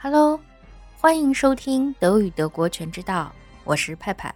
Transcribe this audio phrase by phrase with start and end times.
[0.00, 0.40] Hello，
[1.00, 4.32] 欢迎收听德语德国全知道，我是派派。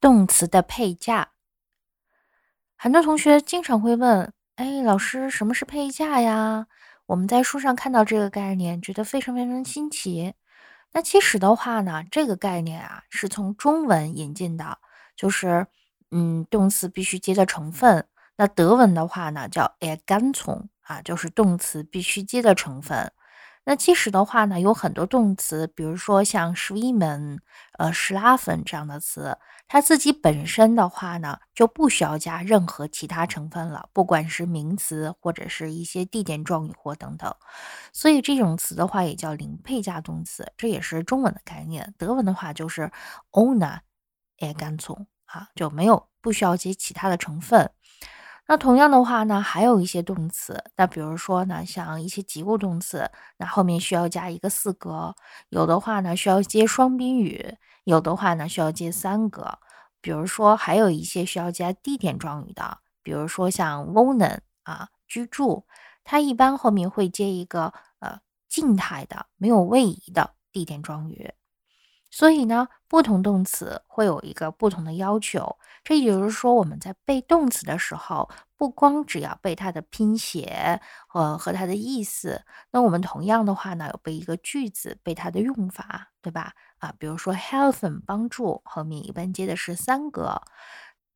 [0.00, 1.32] 动词的配架，
[2.76, 6.68] 很多同学经常会问：“哎，老师，什么是配架呀？”
[7.06, 10.34] 我们在书上看到这个概念，觉得非常非常新奇。
[10.92, 14.78] 那其实的话呢，这个概念啊是从中文引进的，
[15.16, 15.66] 就是
[16.12, 18.06] 嗯，动词必须接的成分。
[18.36, 23.10] 那德文的话呢，叫 e g a n z o n 啊，就是动词必须接的成分。
[23.66, 27.38] 那其实的话呢，有很多动词，比如说像 schwimmen、
[27.78, 37.34] 呃 schlafen 这样的词，它自己本身的话呢，就不需要加任何其他成分了，不管是名词或者是一些地点状语或等等。
[37.92, 41.94] 所以这种词的话也叫零配加动词，这也是中文的概念。
[41.96, 42.90] 德文的话就是
[43.32, 43.78] ohne
[44.38, 47.70] e g a n z o n 啊，就没有不需要接其他的成分。
[48.46, 55.14] 那同样的话呢，还有一些动词，那比如说呢，像一些及物动词，那后面需要加一个四格，
[55.48, 59.58] 有的话呢需要接双宾语，有的话呢需要接三格。
[60.02, 65.64] 比如说还有一些需要加地点状语的，比如说像 w o n e n 啊，居住，
[66.04, 71.32] 它一般后面会接一个呃静态的、没有位移的地点状语。
[72.14, 75.58] 所以呢，不同动词会有一个不同的要求。
[75.82, 86.52] 这也就是说，我们在背动词的时候，不光只要背它的拼写和和它的意思，那我们同样的话呢，有背一个句子，背它的用法，对吧？
[86.78, 90.40] 啊，比如说 helfen 帮助，后面一般接的是三格。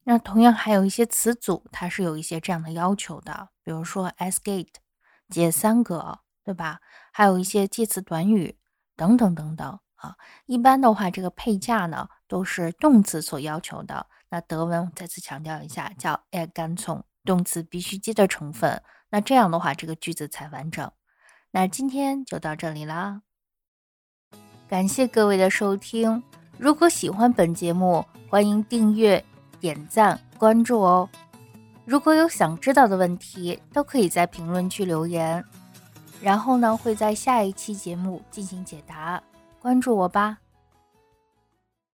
[0.03, 4.75] 那同样还有一些词组，它是有一些这样的要求的，比如说 escape
[5.29, 6.81] 接三格，对吧？
[7.13, 8.59] 还有一些介词短语
[8.97, 9.79] 等等等等。
[9.99, 14.07] 啊，一般的话，这个配价呢都是动词所要求的。
[14.31, 18.83] 那德文再次强调一下，叫 e g a n z o n 动词必须接的成分。
[19.11, 20.91] 那这样的话，这个句子才完整。
[21.51, 23.23] 那今天就到这里啦，
[24.69, 26.23] 感谢各位的收听。
[26.59, 29.25] 如果喜欢本节目，欢迎订阅、
[29.59, 31.09] 点赞、关注哦。
[31.87, 35.43] 如果有想知道的问题，都可以在评论区留言，
[36.21, 39.23] 然后呢会在下一期节目进行解答。
[39.61, 40.39] 关注我吧。